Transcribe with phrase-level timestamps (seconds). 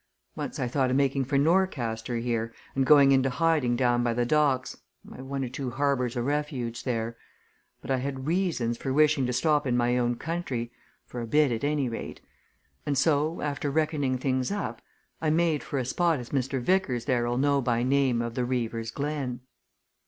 [0.35, 4.25] Once I thought of making for Norcaster here, and going into hiding down by the
[4.25, 4.77] docks
[5.11, 7.15] I've one or two harbours o' refuge there.
[7.81, 10.71] But I had reasons for wishing to stop in my own country
[11.05, 12.19] for a bit at any rate.
[12.83, 14.81] And so, after reckoning things up,
[15.21, 16.59] I made for a spot as Mr.
[16.59, 19.41] Vickers there'll know by name of the Reaver's Glen."